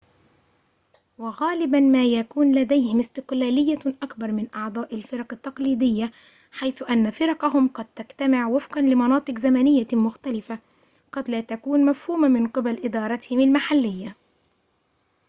[1.17, 6.11] وغالبا ما يكون لديهم استقلالية أكبر من أعضاء الفرق التقليدية
[6.51, 10.59] حيث أن فرقهم قد تجتمع وفقا لمناطق زمنية مختلفة
[11.11, 14.15] قد لا تكون مفهومة من قبل إدارتهم المحلية